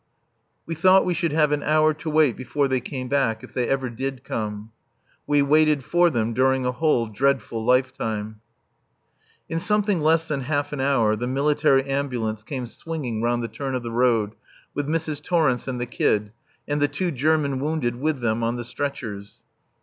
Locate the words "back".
3.07-3.43